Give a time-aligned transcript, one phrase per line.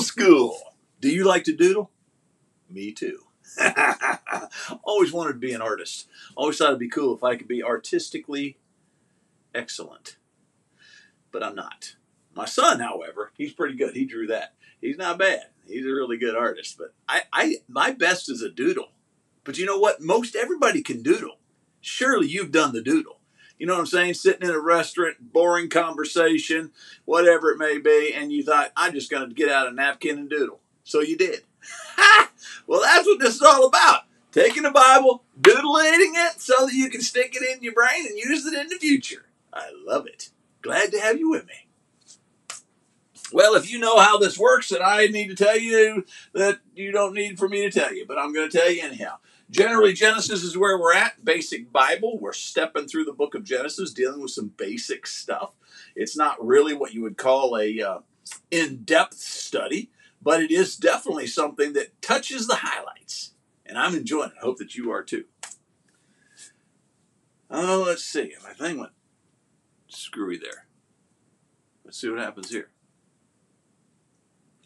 [0.00, 0.58] School.
[1.00, 1.90] Do you like to doodle?
[2.68, 3.20] Me too.
[4.82, 6.08] Always wanted to be an artist.
[6.36, 8.58] Always thought it'd be cool if I could be artistically
[9.54, 10.16] excellent.
[11.30, 11.96] But I'm not.
[12.34, 13.94] My son, however, he's pretty good.
[13.94, 14.54] He drew that.
[14.80, 15.46] He's not bad.
[15.66, 16.76] He's a really good artist.
[16.78, 18.88] But I, I my best is a doodle.
[19.44, 20.00] But you know what?
[20.00, 21.38] Most everybody can doodle.
[21.80, 23.20] Surely you've done the doodle.
[23.58, 24.14] You know what I'm saying?
[24.14, 26.72] Sitting in a restaurant, boring conversation,
[27.04, 30.18] whatever it may be, and you thought, I'm just going to get out a napkin
[30.18, 30.60] and doodle.
[30.82, 31.42] So you did.
[32.66, 34.02] well, that's what this is all about.
[34.32, 38.18] Taking the Bible, doodling it so that you can stick it in your brain and
[38.18, 39.26] use it in the future.
[39.52, 40.30] I love it.
[40.60, 41.54] Glad to have you with me.
[43.32, 46.92] Well, if you know how this works, then I need to tell you that you
[46.92, 49.18] don't need for me to tell you, but I'm going to tell you anyhow.
[49.50, 51.24] Generally, Genesis is where we're at.
[51.24, 52.18] Basic Bible.
[52.18, 55.52] We're stepping through the book of Genesis, dealing with some basic stuff.
[55.94, 57.98] It's not really what you would call a uh,
[58.50, 59.90] in-depth study,
[60.22, 63.32] but it is definitely something that touches the highlights,
[63.66, 64.36] and I'm enjoying it.
[64.38, 65.24] I hope that you are too.
[67.50, 68.34] Oh, let's see.
[68.42, 68.92] My thing went
[69.88, 70.66] screwy there.
[71.84, 72.70] Let's see what happens here.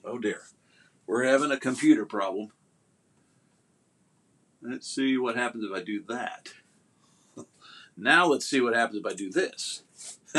[0.05, 0.43] Oh dear.
[1.07, 2.53] We're having a computer problem.
[4.61, 6.49] Let's see what happens if I do that.
[7.97, 9.83] now let's see what happens if I do this.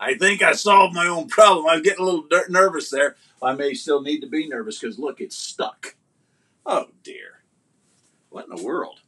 [0.00, 1.66] I think I solved my own problem.
[1.66, 3.16] I was getting a little nervous there.
[3.42, 5.96] I may still need to be nervous because look, it's stuck.
[6.64, 7.42] Oh dear.
[8.30, 9.00] What in the world?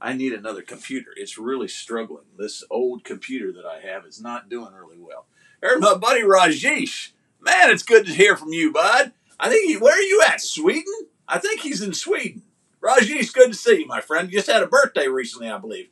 [0.00, 1.10] I need another computer.
[1.16, 2.24] It's really struggling.
[2.36, 5.26] This old computer that I have is not doing really well.
[5.60, 7.12] There's my buddy Rajesh.
[7.40, 9.12] Man, it's good to hear from you, bud.
[9.38, 10.40] I think he, where are you at?
[10.40, 10.92] Sweden?
[11.28, 12.42] I think he's in Sweden.
[12.82, 14.28] Rajesh, good to see you, my friend.
[14.28, 15.88] You just had a birthday recently, I believe.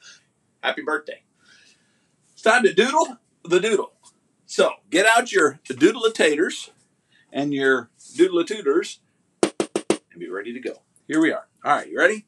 [0.61, 1.23] Happy birthday.
[2.33, 3.93] It's time to doodle the doodle.
[4.47, 6.71] So get out your doodle-a-taters
[7.33, 8.99] and your doodle-a-tutors
[9.43, 10.83] and be ready to go.
[11.07, 11.47] Here we are.
[11.65, 12.27] All right, you ready?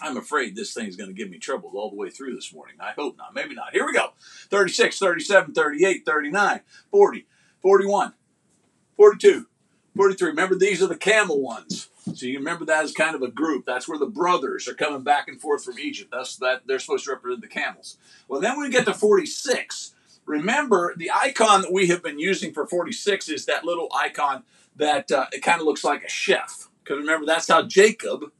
[0.00, 2.76] I'm afraid this thing's going to give me trouble all the way through this morning.
[2.78, 3.34] I hope not.
[3.34, 3.72] Maybe not.
[3.72, 4.12] Here we go
[4.50, 7.26] 36, 37, 38, 39, 40,
[7.60, 8.12] 41,
[8.96, 9.46] 42,
[9.96, 10.28] 43.
[10.28, 11.88] Remember, these are the camel ones.
[12.12, 13.64] So you remember that as kind of a group.
[13.64, 16.10] That's where the brothers are coming back and forth from Egypt.
[16.12, 17.96] That's that they're supposed to represent the camels.
[18.28, 19.94] Well, then when we get to 46,
[20.26, 24.42] remember the icon that we have been using for 46 is that little icon
[24.76, 26.68] that uh, it kind of looks like a chef.
[26.82, 28.30] Because remember, that's how Jacob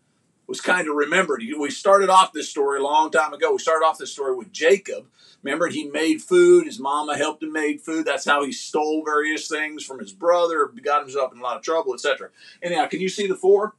[0.46, 1.42] was kind of remembered.
[1.58, 3.52] We started off this story a long time ago.
[3.52, 5.06] We started off this story with Jacob.
[5.42, 6.66] Remember, he made food.
[6.66, 8.06] His mama helped him make food.
[8.06, 11.62] That's how he stole various things from his brother, got himself in a lot of
[11.62, 12.30] trouble, etc.
[12.62, 13.74] Anyhow, can you see the four?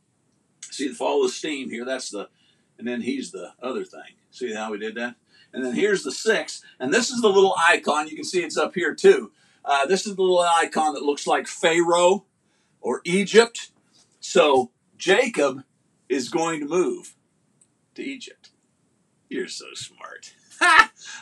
[0.61, 1.85] See the fall of steam here.
[1.85, 2.29] That's the,
[2.77, 4.15] and then he's the other thing.
[4.31, 5.15] See how we did that?
[5.53, 8.09] And then here's the six, and this is the little icon.
[8.09, 9.31] You can see it's up here too.
[9.63, 12.25] Uh, this is the little icon that looks like Pharaoh
[12.81, 13.71] or Egypt.
[14.19, 15.63] So Jacob
[16.09, 17.15] is going to move
[17.95, 18.49] to Egypt.
[19.29, 20.33] You're so smart.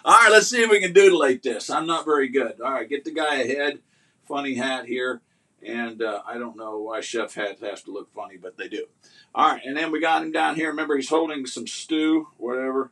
[0.05, 1.69] All right, let's see if we can doodleate this.
[1.69, 2.61] I'm not very good.
[2.61, 3.79] All right, get the guy ahead.
[4.27, 5.21] Funny hat here.
[5.65, 8.85] And uh, I don't know why chef hats have to look funny, but they do.
[9.33, 10.69] All right, and then we got him down here.
[10.69, 12.91] Remember, he's holding some stew, whatever.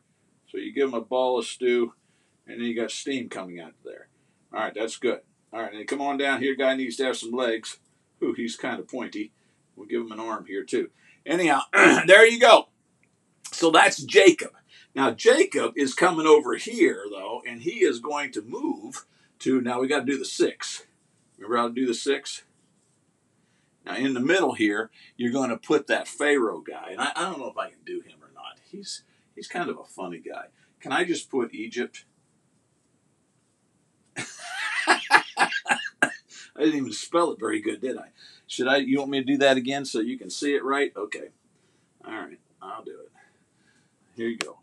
[0.50, 1.92] So you give him a ball of stew,
[2.46, 4.08] and then you got steam coming out of there.
[4.52, 5.20] All right, that's good.
[5.52, 6.56] All right, and come on down here.
[6.56, 7.78] Guy needs to have some legs.
[8.22, 9.32] Ooh, he's kind of pointy.
[9.76, 10.90] We'll give him an arm here, too.
[11.24, 11.60] Anyhow,
[12.06, 12.68] there you go.
[13.52, 14.50] So that's Jacob.
[14.94, 19.06] Now, Jacob is coming over here, though, and he is going to move
[19.40, 20.84] to, now we got to do the six.
[21.38, 22.42] Remember how to do the six?
[23.84, 27.22] Now, in the middle here, you're going to put that Pharaoh guy, and I, I
[27.22, 28.58] don't know if I can do him or not.
[28.70, 29.02] He's,
[29.34, 30.46] he's kind of a funny guy.
[30.80, 32.04] Can I just put Egypt?
[34.16, 34.24] I
[36.58, 38.08] didn't even spell it very good, did I?
[38.52, 38.76] Should I?
[38.76, 40.92] You want me to do that again so you can see it right?
[40.94, 41.28] Okay.
[42.06, 43.10] All right, I'll do it.
[44.14, 44.58] Here you go.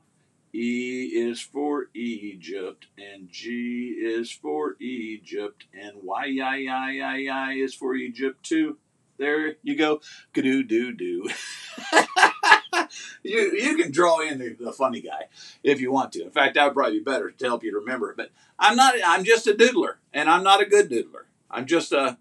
[0.53, 7.53] E is for Egypt, and G is for Egypt, and Y I I I I
[7.53, 8.77] is for Egypt too.
[9.18, 10.01] There you go.
[10.36, 11.27] Gadoo doo doo.
[13.24, 15.30] you you can draw in the, the, funny guy
[15.63, 16.25] if you want to.
[16.25, 18.18] In fact, that would probably be better to help you remember it.
[18.18, 18.94] But I'm not.
[19.03, 21.25] I'm just a doodler, and I'm not a good doodler.
[21.50, 22.19] I'm just a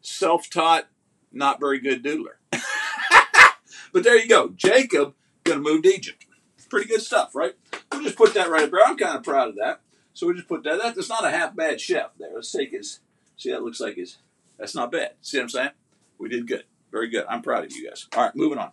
[0.00, 0.86] self-taught,
[1.32, 2.36] not very good doodler.
[3.92, 4.50] but there you go.
[4.50, 5.14] Jacob
[5.44, 6.26] gonna move to Egypt.
[6.68, 7.54] Pretty good stuff, right?
[7.90, 8.84] We'll just put that right up there.
[8.84, 9.80] I'm kind of proud of that.
[10.12, 10.80] So we just put that.
[10.82, 12.30] That's not a half bad chef there.
[12.34, 13.00] Let's take his.
[13.36, 14.18] See, that looks like his.
[14.58, 15.12] That's not bad.
[15.22, 15.70] See what I'm saying?
[16.18, 16.64] We did good.
[16.90, 17.24] Very good.
[17.28, 18.06] I'm proud of you guys.
[18.14, 18.72] All right, moving on.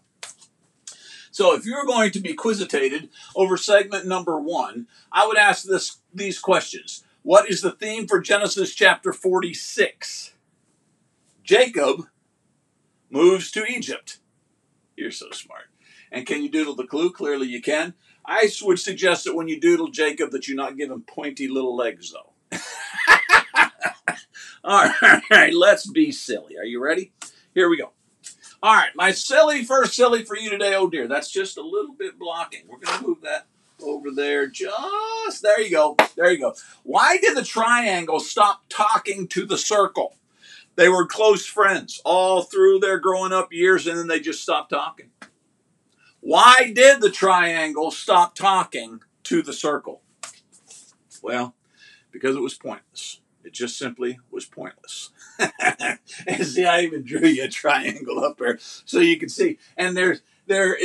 [1.31, 5.97] So if you're going to be quizitated over segment number one, I would ask this
[6.13, 7.03] these questions.
[7.23, 10.33] What is the theme for Genesis chapter 46?
[11.43, 12.07] Jacob
[13.15, 14.19] moves to Egypt.
[14.97, 15.69] You're so smart.
[16.11, 17.11] And can you doodle the clue?
[17.11, 17.93] Clearly you can.
[18.25, 21.75] I would suggest that when you doodle Jacob that you not give him pointy little
[21.75, 22.33] legs though.
[24.63, 24.89] All
[25.31, 26.57] right, let's be silly.
[26.57, 27.13] Are you ready?
[27.53, 27.91] Here we go.
[28.61, 30.75] All right, my silly first silly for you today.
[30.75, 32.63] Oh dear, that's just a little bit blocking.
[32.67, 33.45] We're going to move that
[33.81, 34.47] over there.
[34.47, 35.95] Just there you go.
[36.15, 36.55] There you go.
[36.83, 40.15] Why did the triangle stop talking to the circle?
[40.75, 44.71] They were close friends all through their growing up years, and then they just stopped
[44.71, 45.09] talking.
[46.19, 50.01] Why did the triangle stop talking to the circle?
[51.21, 51.55] Well,
[52.11, 53.21] because it was pointless.
[53.43, 55.11] It just simply was pointless.
[55.39, 59.59] and see, I even drew you a triangle up there so you can see.
[59.77, 60.77] And there's there,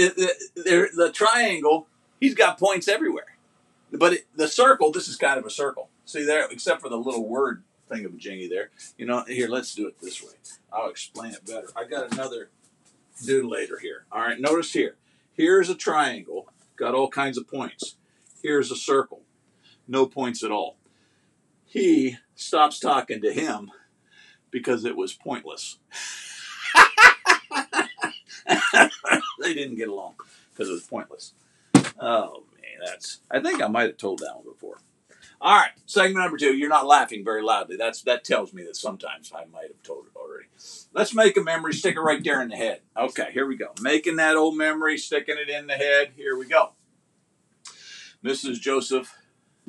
[0.56, 1.86] there, the triangle.
[2.20, 3.36] He's got points everywhere,
[3.92, 4.92] but it, the circle.
[4.92, 5.88] This is kind of a circle.
[6.04, 8.70] See there, except for the little word thing of a jingy there.
[8.96, 10.32] You know, here let's do it this way.
[10.72, 11.68] I'll explain it better.
[11.76, 12.50] I got another
[13.26, 14.04] later here.
[14.10, 14.96] All right, notice here.
[15.32, 17.96] Here's a triangle, got all kinds of points.
[18.42, 19.22] Here's a circle,
[19.86, 20.76] no points at all.
[21.66, 23.70] He stops talking to him
[24.50, 25.78] because it was pointless.
[29.40, 30.14] they didn't get along
[30.52, 31.34] because it was pointless.
[31.98, 33.20] Oh man, that's.
[33.30, 34.78] I think I might have told that one before.
[35.42, 36.54] All right, segment number two.
[36.54, 37.76] You're not laughing very loudly.
[37.76, 40.46] That's that tells me that sometimes I might have told it already.
[40.92, 42.80] Let's make a memory, stick it right there in the head.
[42.94, 43.72] Okay, here we go.
[43.80, 46.10] Making that old memory, sticking it in the head.
[46.14, 46.72] Here we go.
[48.22, 48.60] Mrs.
[48.60, 49.16] Joseph,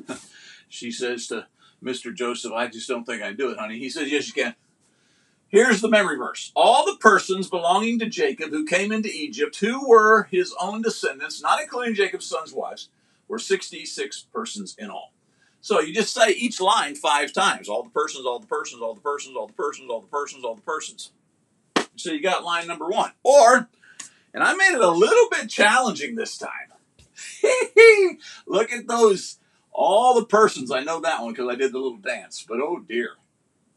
[0.68, 1.46] she says to
[1.82, 2.14] Mr.
[2.14, 3.78] Joseph, I just don't think I can do it, honey.
[3.78, 4.54] He says, Yes, you can.
[5.48, 6.52] Here's the memory verse.
[6.54, 11.42] All the persons belonging to Jacob who came into Egypt, who were his own descendants,
[11.42, 12.90] not including Jacob's sons' wives,
[13.28, 15.12] were 66 persons in all.
[15.62, 17.68] So you just say each line five times.
[17.68, 20.44] All the persons, all the persons, all the persons, all the persons, all the persons,
[20.44, 21.12] all the persons.
[21.94, 23.12] So you got line number one.
[23.22, 23.68] Or,
[24.34, 26.50] and I made it a little bit challenging this time.
[28.46, 29.38] Look at those,
[29.70, 30.72] all the persons.
[30.72, 32.44] I know that one because I did the little dance.
[32.46, 33.10] But oh dear.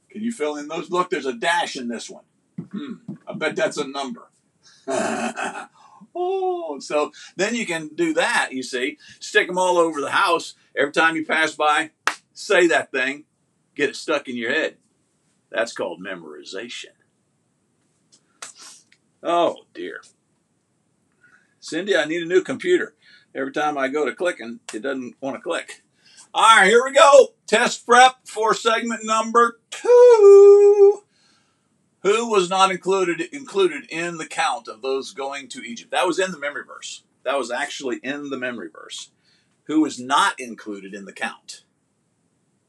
[0.09, 0.89] Can you fill in those?
[0.89, 2.23] Look, there's a dash in this one.
[2.71, 2.93] Hmm,
[3.27, 4.23] I bet that's a number.
[6.15, 8.97] oh, so then you can do that, you see.
[9.19, 11.91] Stick them all over the house Every time you pass by,
[12.33, 13.23] say that thing,
[13.75, 14.75] get it stuck in your head.
[15.49, 16.91] That's called memorization.
[19.23, 20.01] Oh dear.
[21.61, 22.93] Cindy, I need a new computer.
[23.33, 25.81] Every time I go to clicking, it doesn't want to click.
[26.33, 27.29] All right, here we go.
[27.47, 31.04] Test prep for segment number two.
[32.05, 35.89] Who was not included included in the count of those going to Egypt?
[35.89, 37.01] That was in the memory verse.
[37.23, 39.09] That was actually in the memory verse
[39.63, 41.63] Who was not included in the count?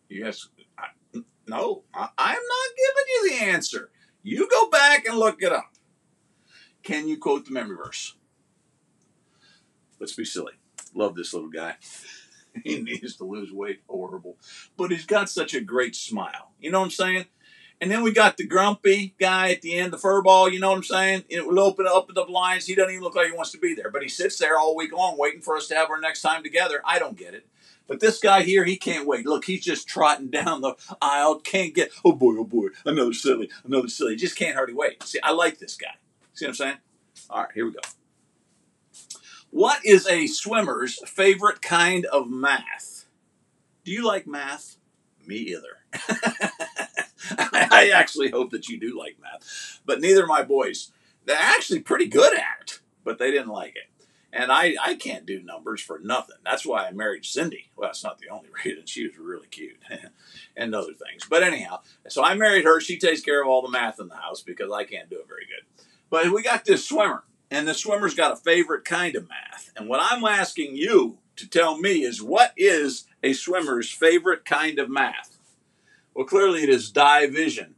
[0.09, 0.49] Yes,
[0.79, 0.87] I,
[1.47, 3.91] no, I, I'm not giving you the answer.
[4.23, 5.75] You go back and look it up.
[6.83, 8.15] Can you quote the memory verse?
[10.01, 10.55] Let's be silly.
[10.95, 11.75] Love this little guy.
[12.65, 13.83] he needs to lose weight.
[13.87, 14.39] Horrible.
[14.79, 16.53] But he's got such a great smile.
[16.59, 17.27] You know what I'm saying?
[17.81, 20.71] And then we got the grumpy guy at the end, the fur ball, you know
[20.71, 21.25] what I'm saying?
[21.29, 22.67] It will open up the blinds.
[22.67, 24.75] He doesn't even look like he wants to be there, but he sits there all
[24.75, 26.81] week long waiting for us to have our next time together.
[26.85, 27.47] I don't get it.
[27.87, 29.27] But this guy here, he can't wait.
[29.27, 33.51] Look, he's just trotting down the aisle, can't get, oh boy, oh boy, another silly,
[33.65, 34.17] another silly.
[34.17, 35.03] Just can't hardly wait.
[35.03, 35.95] See, I like this guy.
[36.33, 36.77] See what I'm saying?
[37.31, 37.81] All right, here we go.
[39.51, 43.07] What is a swimmer's favorite kind of math?
[43.85, 44.77] Do you like math?
[45.27, 45.79] Me either.
[47.39, 49.81] I actually hope that you do like math.
[49.85, 50.93] But neither of my boys.
[51.25, 53.91] They're actually pretty good at it, but they didn't like it.
[54.33, 56.37] And I, I can't do numbers for nothing.
[56.45, 57.71] That's why I married Cindy.
[57.75, 58.87] Well, that's not the only reason.
[58.87, 59.79] She was really cute
[60.57, 61.25] and other things.
[61.29, 62.81] But anyhow, so I married her.
[62.81, 65.29] She takes care of all the math in the house because I can't do it
[65.29, 65.85] very good.
[66.11, 69.73] But we got this swimmer, and the swimmer's got a favorite kind of math.
[69.77, 74.79] And what I'm asking you to tell me is what is a swimmer's favorite kind
[74.79, 75.36] of math?
[76.17, 77.75] Well, clearly it is division.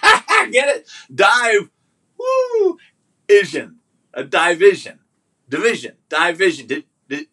[0.52, 0.88] Get it?
[1.12, 1.68] Dive,
[2.16, 2.78] woo,
[3.28, 3.78] vision,
[4.14, 5.00] a division,
[5.48, 6.68] division, division.
[6.68, 7.26] Did, did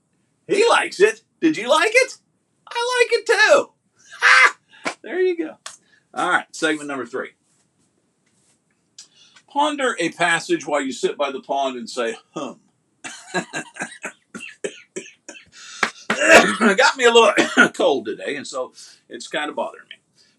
[0.48, 1.22] he likes it?
[1.40, 2.18] Did you like it?
[2.68, 3.70] I like it too.
[5.04, 5.58] There you go.
[6.14, 7.32] All right, segment number three.
[9.50, 12.62] Ponder a passage while you sit by the pond and say, hum.
[16.78, 17.34] got me a little
[17.74, 18.72] cold today, and so
[19.10, 19.93] it's kind of bothering me.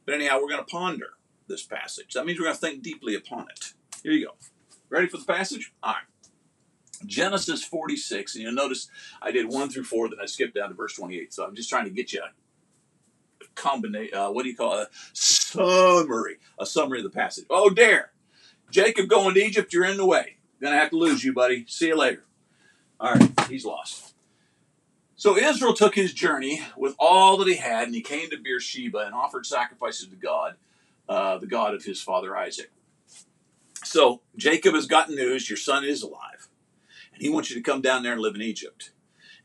[0.05, 1.11] But anyhow, we're going to ponder
[1.49, 2.15] this passage.
[2.15, 3.73] That means we're going to think deeply upon it.
[4.03, 4.35] Here you go.
[4.89, 5.73] Ready for the passage?
[5.83, 6.03] All right.
[7.07, 8.89] Genesis 46, and you'll notice
[9.21, 11.35] I did 1 through 4, then I skipped down to verse 28.
[11.35, 14.89] So I'm just trying to get you a combination, uh, what do you call it?
[14.89, 17.45] A summary, a summary of the passage.
[17.51, 18.11] Oh, dare.
[18.71, 20.37] Jacob going to Egypt, you're in the way.
[20.61, 21.67] Gonna have to lose you, buddy.
[21.69, 22.25] See you later.
[22.99, 24.14] All right, he's lost.
[25.17, 28.99] So Israel took his journey with all that he had, and he came to Beersheba
[28.99, 30.57] and offered sacrifices to God,
[31.09, 32.71] uh, the God of his father Isaac.
[33.85, 36.49] So Jacob has gotten news your son is alive,
[37.13, 38.91] and he wants you to come down there and live in Egypt.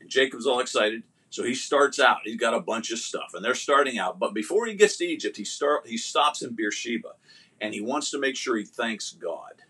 [0.00, 1.04] And Jacob's all excited.
[1.28, 2.20] So he starts out.
[2.24, 4.18] He's got a bunch of stuff, and they're starting out.
[4.18, 7.10] But before he gets to Egypt, he start he stops in Beersheba,
[7.60, 9.62] and he wants to make sure he thanks God.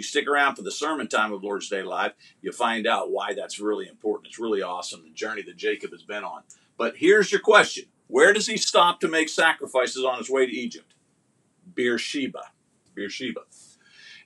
[0.00, 3.34] You stick around for the sermon time of Lord's Day Live, you'll find out why
[3.34, 4.28] that's really important.
[4.28, 6.40] It's really awesome the journey that Jacob has been on.
[6.78, 10.52] But here's your question: Where does he stop to make sacrifices on his way to
[10.52, 10.94] Egypt?
[11.74, 12.44] Beersheba.
[12.94, 13.42] Beersheba.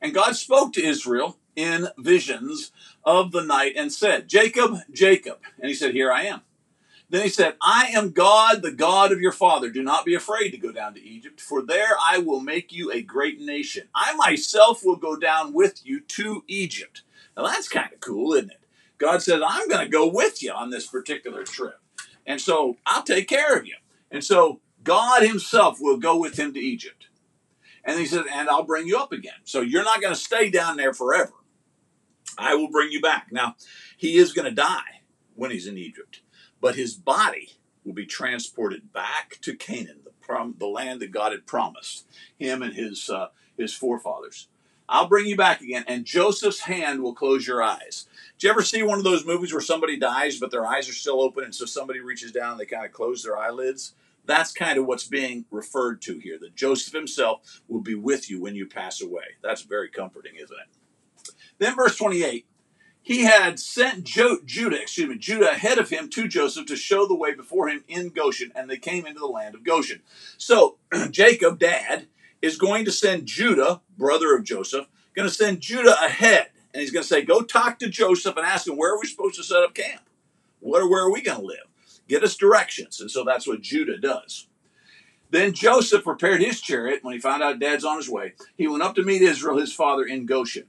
[0.00, 2.70] And God spoke to Israel in visions
[3.04, 5.40] of the night and said, Jacob, Jacob.
[5.58, 6.42] And he said, Here I am.
[7.14, 9.70] Then he said, I am God, the God of your father.
[9.70, 12.90] Do not be afraid to go down to Egypt, for there I will make you
[12.90, 13.86] a great nation.
[13.94, 17.02] I myself will go down with you to Egypt.
[17.36, 18.58] Now that's kind of cool, isn't it?
[18.98, 21.78] God says, I'm going to go with you on this particular trip.
[22.26, 23.76] And so I'll take care of you.
[24.10, 27.06] And so God himself will go with him to Egypt.
[27.84, 29.38] And he said, and I'll bring you up again.
[29.44, 31.34] So you're not going to stay down there forever.
[32.36, 33.28] I will bring you back.
[33.30, 33.54] Now,
[33.96, 35.02] he is going to die
[35.36, 36.22] when he's in Egypt
[36.64, 41.32] but his body will be transported back to Canaan, the, prom- the land that God
[41.32, 42.06] had promised
[42.38, 44.48] him and his, uh, his forefathers.
[44.88, 48.06] I'll bring you back again, and Joseph's hand will close your eyes.
[48.38, 50.94] Did you ever see one of those movies where somebody dies, but their eyes are
[50.94, 53.92] still open, and so somebody reaches down and they kind of close their eyelids?
[54.24, 58.40] That's kind of what's being referred to here, that Joseph himself will be with you
[58.40, 59.36] when you pass away.
[59.42, 61.34] That's very comforting, isn't it?
[61.58, 62.46] Then, verse 28
[63.04, 67.14] he had sent Judah, excuse me, Judah ahead of him to Joseph to show the
[67.14, 70.00] way before him in Goshen, and they came into the land of Goshen.
[70.38, 70.78] So
[71.10, 72.06] Jacob, dad,
[72.40, 76.90] is going to send Judah, brother of Joseph, going to send Judah ahead, and he's
[76.90, 79.44] going to say, "Go talk to Joseph and ask him where are we supposed to
[79.44, 80.00] set up camp?
[80.60, 81.68] Where where are we going to live?
[82.08, 84.46] Get us directions." And so that's what Judah does.
[85.28, 88.32] Then Joseph prepared his chariot when he found out dad's on his way.
[88.56, 90.68] He went up to meet Israel, his father, in Goshen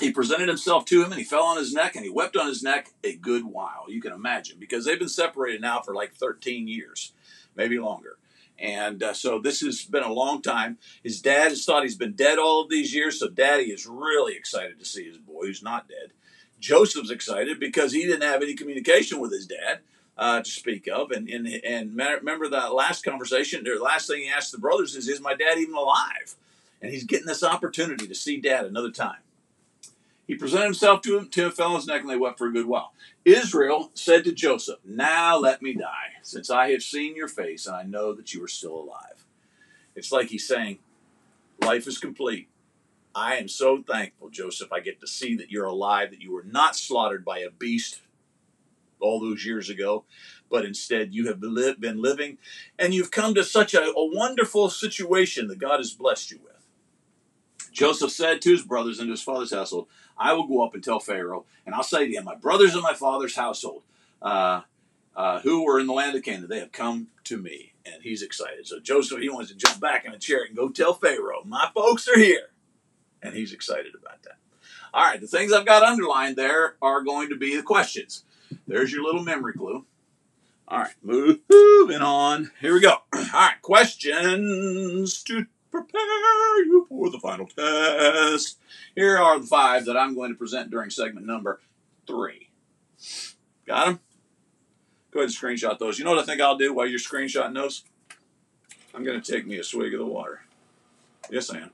[0.00, 2.46] he presented himself to him and he fell on his neck and he wept on
[2.46, 3.86] his neck a good while.
[3.88, 7.12] You can imagine because they've been separated now for like 13 years,
[7.56, 8.18] maybe longer.
[8.58, 10.78] And uh, so this has been a long time.
[11.02, 14.34] His dad has thought he's been dead all of these years, so daddy is really
[14.34, 16.12] excited to see his boy who's not dead.
[16.58, 19.78] Joseph's excited because he didn't have any communication with his dad
[20.16, 21.12] uh, to speak of.
[21.12, 25.08] And, and, and remember that last conversation, the last thing he asked the brothers is,
[25.08, 26.34] Is my dad even alive?
[26.82, 29.18] And he's getting this opportunity to see dad another time.
[30.28, 32.52] He presented himself to him, to fell on his neck, and they wept for a
[32.52, 32.92] good while.
[33.24, 37.74] Israel said to Joseph, Now let me die, since I have seen your face, and
[37.74, 39.24] I know that you are still alive.
[39.96, 40.80] It's like he's saying,
[41.62, 42.48] Life is complete.
[43.14, 46.44] I am so thankful, Joseph, I get to see that you're alive, that you were
[46.44, 48.02] not slaughtered by a beast
[49.00, 50.04] all those years ago,
[50.50, 52.36] but instead you have been living,
[52.78, 56.57] and you've come to such a, a wonderful situation that God has blessed you with.
[57.78, 60.82] Joseph said to his brothers and to his father's household, I will go up and
[60.82, 63.84] tell Pharaoh, and I'll say to him, My brothers and my father's household,
[64.20, 64.62] uh,
[65.14, 67.74] uh, who were in the land of Canaan, they have come to me.
[67.86, 68.66] And he's excited.
[68.66, 71.70] So Joseph, he wants to jump back in a chair and go tell Pharaoh, My
[71.72, 72.50] folks are here.
[73.22, 74.38] And he's excited about that.
[74.92, 78.24] All right, the things I've got underlined there are going to be the questions.
[78.66, 79.84] There's your little memory clue.
[80.66, 82.50] All right, moving on.
[82.60, 82.96] Here we go.
[83.14, 88.58] All right, questions to prepare you for the final test.
[88.94, 91.60] Here are the five that I'm going to present during segment number
[92.06, 92.48] three.
[93.66, 94.00] Got them?
[95.10, 95.98] Go ahead and screenshot those.
[95.98, 97.84] You know what I think I'll do while you're screenshotting those?
[98.94, 100.40] I'm going to take me a swig of the water.
[101.30, 101.70] Yes, I am.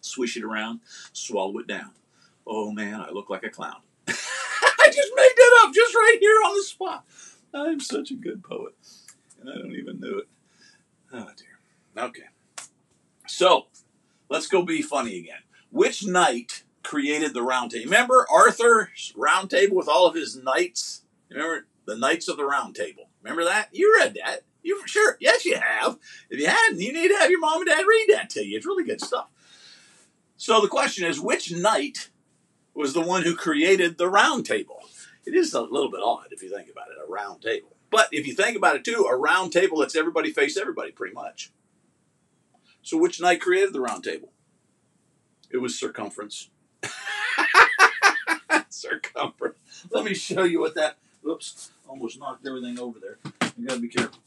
[0.00, 0.80] Swish it around,
[1.12, 1.92] swallow it down.
[2.46, 3.80] Oh man, I look like a clown.
[4.08, 7.04] I just made that up just right here on the spot.
[7.54, 8.74] I'm such a good poet,
[9.42, 10.28] and I don't even know it.
[11.12, 12.04] Oh dear.
[12.04, 12.22] Okay.
[13.26, 13.66] So
[14.28, 15.42] let's go be funny again.
[15.70, 17.84] Which knight created the round table?
[17.84, 21.02] Remember Arthur's round table with all of his knights?
[21.30, 23.08] Remember the Knights of the Round Table?
[23.22, 23.68] Remember that?
[23.72, 24.40] You read that.
[24.62, 25.16] You sure?
[25.20, 25.98] Yes, you have.
[26.30, 28.56] If you hadn't, you need to have your mom and dad read that to you.
[28.56, 29.28] It's really good stuff.
[30.36, 32.10] So the question is, which knight
[32.74, 34.80] was the one who created the round table?
[35.24, 37.76] It is a little bit odd if you think about it, a round table.
[37.92, 41.14] But if you think about it too, a round table lets everybody face everybody pretty
[41.14, 41.52] much.
[42.80, 44.32] So which knight created the round table?
[45.50, 46.48] It was circumference.
[48.70, 49.58] circumference.
[49.90, 50.96] Let me show you what that.
[51.28, 53.18] Oops, almost knocked everything over there.
[53.58, 54.18] You gotta be careful.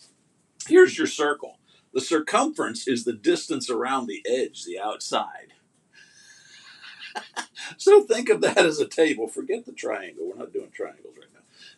[0.67, 1.57] Here's your circle.
[1.91, 5.53] The circumference is the distance around the edge, the outside.
[7.77, 9.27] so think of that as a table.
[9.27, 10.29] Forget the triangle.
[10.29, 11.34] We're not doing triangles right now.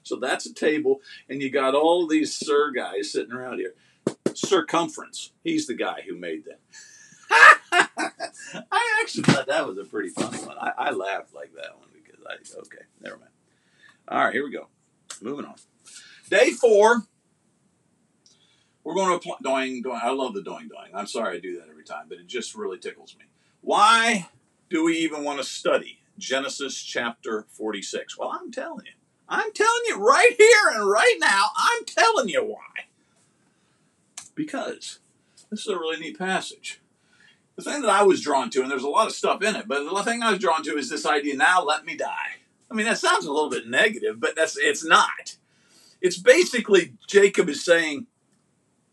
[0.07, 3.73] So that's a table, and you got all these sir guys sitting around here.
[4.33, 5.31] Circumference.
[5.43, 6.59] He's the guy who made that.
[8.71, 10.57] I actually thought that was a pretty funny one.
[10.57, 13.31] I, I laughed like that one because I okay, never mind.
[14.07, 14.67] All right, here we go.
[15.21, 15.55] Moving on.
[16.29, 17.03] Day four.
[18.83, 19.99] We're going to apply doing doing.
[20.01, 20.91] I love the doing doing.
[20.93, 23.25] I'm sorry I do that every time, but it just really tickles me.
[23.59, 24.29] Why
[24.69, 28.17] do we even want to study Genesis chapter 46?
[28.17, 28.93] Well, I'm telling you.
[29.29, 31.47] I'm telling you right here and right now.
[31.57, 32.85] I'm telling you why.
[34.35, 34.99] Because
[35.49, 36.79] this is a really neat passage
[37.57, 39.67] the thing that I was drawn to, and there's a lot of stuff in it,
[39.67, 42.37] but the thing I was drawn to is this idea now let me die.
[42.69, 45.37] I mean, that sounds a little bit negative, but that's it's not.
[45.99, 48.05] It's basically Jacob is saying,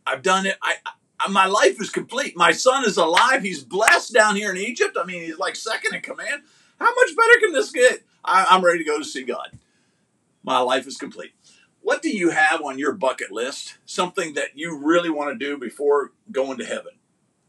[0.07, 0.57] I've done it.
[0.63, 0.77] I,
[1.21, 2.37] I my life is complete.
[2.37, 3.43] My son is alive.
[3.43, 4.97] He's blessed down here in Egypt.
[4.99, 6.43] I mean, he's like second in command.
[6.79, 8.03] How much better can this get?
[8.25, 9.51] I, I'm ready to go to see God.
[10.45, 11.33] My life is complete.
[11.81, 13.79] What do you have on your bucket list?
[13.87, 16.93] Something that you really want to do before going to heaven?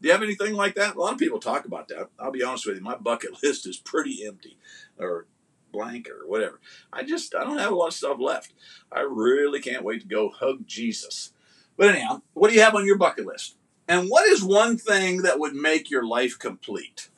[0.00, 0.96] Do you have anything like that?
[0.96, 2.08] A lot of people talk about that.
[2.18, 4.56] I'll be honest with you, my bucket list is pretty empty
[4.98, 5.26] or
[5.72, 6.58] blank or whatever.
[6.92, 8.54] I just I don't have a lot of stuff left.
[8.90, 11.32] I really can't wait to go hug Jesus.
[11.76, 13.56] But anyhow, what do you have on your bucket list?
[13.86, 17.10] And what is one thing that would make your life complete?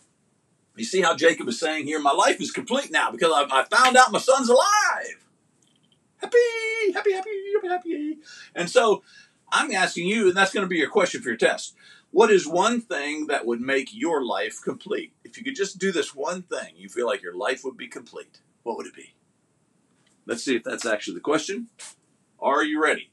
[0.76, 3.64] You see how Jacob is saying here, my life is complete now because I, I
[3.64, 5.25] found out my son's alive.
[6.20, 6.37] Happy,
[6.92, 8.18] happy, happy, happy, happy.
[8.54, 9.02] And so
[9.50, 11.75] I'm asking you, and that's going to be your question for your test.
[12.10, 15.12] What is one thing that would make your life complete?
[15.25, 17.88] If you could just do this one thing, you feel like your life would be
[17.88, 18.40] complete.
[18.62, 19.14] What would it be?
[20.26, 21.69] Let's see if that's actually the question.
[22.40, 23.10] Are you ready?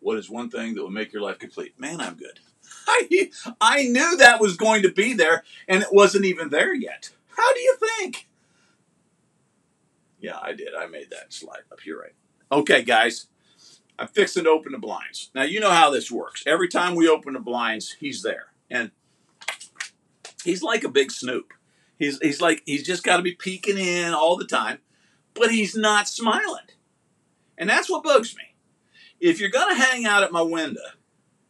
[0.00, 1.78] What is one thing that would make your life complete?
[1.78, 2.40] Man, I'm good.
[2.88, 7.10] I, I knew that was going to be there, and it wasn't even there yet.
[7.36, 8.28] How do you think?
[10.26, 10.74] Yeah, I did.
[10.76, 11.86] I made that slide up.
[11.86, 12.14] You're right.
[12.50, 13.28] Okay, guys.
[13.96, 15.30] I'm fixing to open the blinds.
[15.36, 16.42] Now, you know how this works.
[16.48, 18.46] Every time we open the blinds, he's there.
[18.68, 18.90] And
[20.42, 21.52] he's like a big snoop.
[21.96, 24.80] He's, he's like, he's just got to be peeking in all the time,
[25.32, 26.66] but he's not smiling.
[27.56, 28.56] And that's what bugs me.
[29.20, 30.80] If you're going to hang out at my window,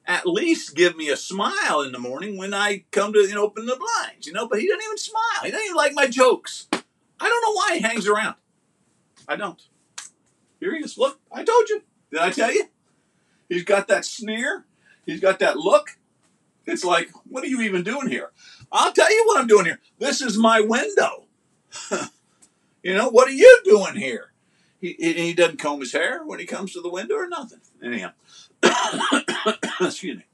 [0.04, 3.44] at least give me a smile in the morning when I come to you know,
[3.44, 5.44] open the blinds, you know, but he doesn't even smile.
[5.44, 6.68] He doesn't even like my jokes.
[7.18, 8.34] I don't know why he hangs around.
[9.28, 9.60] I don't.
[10.60, 10.96] Here he is.
[10.96, 11.82] Look, I told you.
[12.10, 12.66] Did I tell you?
[13.48, 14.64] He's got that sneer.
[15.04, 15.98] He's got that look.
[16.66, 18.32] It's like, what are you even doing here?
[18.72, 19.80] I'll tell you what I'm doing here.
[19.98, 21.26] This is my window.
[22.82, 24.32] you know, what are you doing here?
[24.80, 27.60] He, he doesn't comb his hair when he comes to the window or nothing.
[27.82, 28.12] Anyhow,
[29.80, 30.24] excuse me.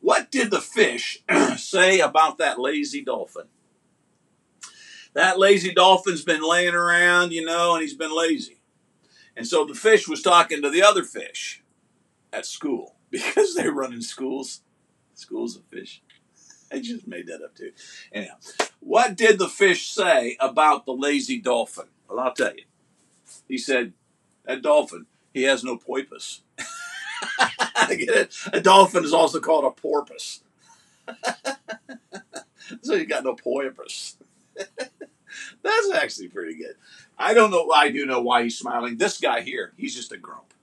[0.00, 1.22] What did the fish
[1.56, 3.46] say about that lazy dolphin?
[5.14, 8.62] That lazy dolphin's been laying around, you know, and he's been lazy.
[9.36, 11.62] And so the fish was talking to the other fish
[12.32, 14.62] at school because they run in schools,
[15.14, 16.02] schools of fish.
[16.72, 17.72] I just made that up too.
[18.12, 18.36] Anyhow,
[18.80, 21.86] what did the fish say about the lazy dolphin?
[22.08, 22.64] Well, I'll tell you.
[23.46, 23.92] He said,
[24.44, 26.40] "That dolphin, he has no poipus."
[27.38, 28.34] I get it?
[28.52, 30.42] A dolphin is also called a porpoise.
[32.82, 34.16] so you got no poipus.
[35.62, 36.76] That's actually pretty good.
[37.18, 37.70] I don't know.
[37.70, 38.96] I do know why he's smiling.
[38.96, 40.54] This guy here, he's just a grump.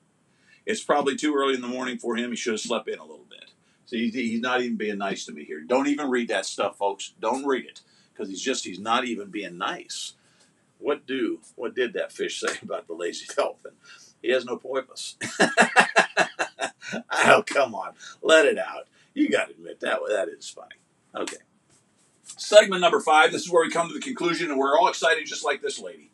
[0.66, 2.30] It's probably too early in the morning for him.
[2.30, 3.52] He should have slept in a little bit.
[3.86, 5.62] So he's not even being nice to me here.
[5.62, 7.14] Don't even read that stuff, folks.
[7.20, 7.82] Don't read it
[8.14, 10.14] because he's just he's not even being nice.
[10.78, 13.72] What do what did that fish say about the lazy dolphin?
[14.22, 15.16] He has no poipus.
[17.12, 18.88] oh come on, let it out.
[19.14, 20.76] You got to admit that that is funny.
[21.16, 21.38] Okay.
[22.38, 23.32] Segment number five.
[23.32, 25.80] This is where we come to the conclusion, and we're all excited, just like this
[25.80, 26.12] lady.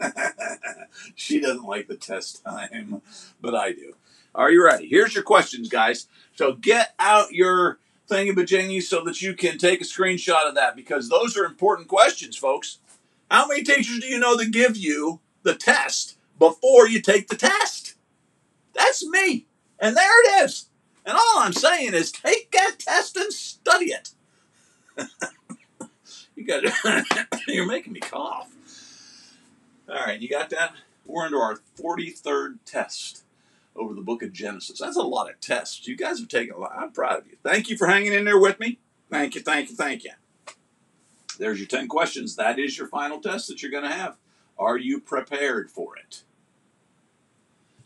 [1.14, 3.02] she doesn't like the test time,
[3.40, 3.94] but I do.
[4.34, 4.88] Are you ready?
[4.88, 6.08] Here's your questions, guys.
[6.34, 11.08] So get out your thingamajiggy so that you can take a screenshot of that because
[11.08, 12.78] those are important questions, folks.
[13.30, 17.36] How many teachers do you know that give you the test before you take the
[17.36, 17.94] test?
[18.74, 19.46] That's me.
[19.78, 20.66] And there it is.
[21.06, 24.10] And all I'm saying is take that test and study it.
[26.44, 28.50] you got you're making me cough.
[29.88, 30.74] All right, you got that?
[31.06, 33.24] We're into our 43rd test
[33.76, 34.78] over the book of Genesis.
[34.78, 35.86] That's a lot of tests.
[35.86, 36.72] You guys have taken a lot.
[36.76, 37.36] I'm proud of you.
[37.42, 38.78] Thank you for hanging in there with me.
[39.10, 40.12] Thank you, thank you, thank you.
[41.38, 42.36] There's your 10 questions.
[42.36, 44.16] That is your final test that you're going to have.
[44.58, 46.22] Are you prepared for it?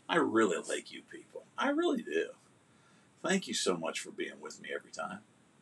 [0.07, 1.43] I really like you people.
[1.57, 2.29] I really do.
[3.23, 5.19] Thank you so much for being with me every time.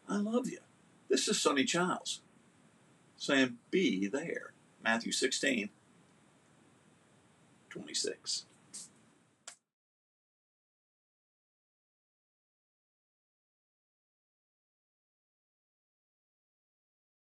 [0.07, 0.59] I love you.
[1.09, 2.21] This is Sonny Childs
[3.17, 4.53] saying, Be there.
[4.83, 5.69] Matthew 16,
[7.69, 8.45] 26.